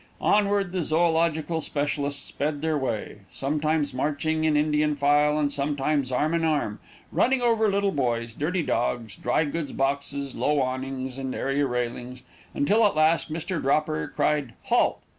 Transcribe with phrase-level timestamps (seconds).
[0.19, 6.33] Onward the zoölogical specialists sped their way, sometimes marching in Indian file, and sometimes arm
[6.33, 6.79] in arm,
[7.11, 12.23] running over little boys, dirty dogs, drygoods boxes, low awnings and area railings,
[12.55, 13.61] until at last Mr.
[13.61, 15.03] Dropper cried "Halt!"